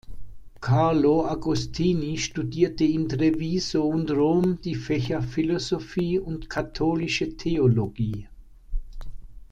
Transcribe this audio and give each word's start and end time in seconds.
Carlo 0.61 1.27
Agostini 1.27 2.17
studierte 2.17 2.83
in 2.83 3.07
Treviso 3.07 3.83
und 3.87 4.09
Rom 4.09 4.57
die 4.63 4.73
Fächer 4.73 5.21
Philosophie 5.21 6.17
und 6.17 6.49
Katholische 6.49 7.37
Theologie. 7.37 8.27